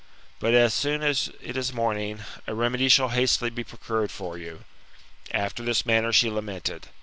But, 0.39 0.55
as 0.55 0.73
soon 0.73 1.03
as 1.03 1.27
it 1.43 1.55
is 1.55 1.67
TBB 1.69 1.69
UETAMOItPROBIS, 1.69 1.69
Oft 1.69 1.73
morning, 1.75 2.19
a 2.47 2.55
remedy 2.55 2.89
shall 2.89 3.09
hastily 3.09 3.51
be 3.51 3.63
procured 3.63 4.09
for 4.09 4.35
you." 4.35 4.63
After 5.29 5.61
this 5.61 5.85
manner 5.85 6.11
she 6.11 6.31
lamented. 6.31 6.87